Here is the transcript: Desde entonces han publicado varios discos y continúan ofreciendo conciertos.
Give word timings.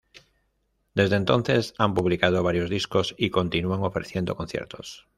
Desde 0.95 1.15
entonces 1.15 1.75
han 1.77 1.93
publicado 1.93 2.41
varios 2.41 2.71
discos 2.71 3.13
y 3.19 3.29
continúan 3.29 3.83
ofreciendo 3.83 4.35
conciertos. 4.35 5.07